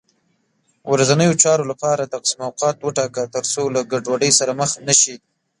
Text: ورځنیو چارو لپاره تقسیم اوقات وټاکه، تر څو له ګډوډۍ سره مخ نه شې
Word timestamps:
ورځنیو 0.91 1.39
چارو 1.43 1.63
لپاره 1.71 2.11
تقسیم 2.13 2.39
اوقات 2.49 2.75
وټاکه، 2.81 3.23
تر 3.35 3.43
څو 3.53 3.63
له 3.75 3.81
ګډوډۍ 3.91 4.31
سره 4.39 4.51
مخ 4.59 4.71
نه 4.87 4.93
شې 4.99 5.15